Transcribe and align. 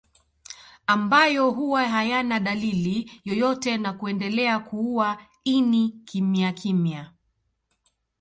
Ambayo 0.87 1.49
huwa 1.51 1.87
hayana 1.87 2.39
dalili 2.39 3.11
yoyote 3.25 3.77
na 3.77 3.93
kuendelea 3.93 4.59
kuua 4.59 5.21
ini 5.43 5.89
kimyakimya 5.89 7.11